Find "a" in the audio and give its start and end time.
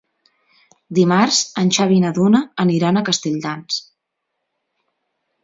2.99-3.05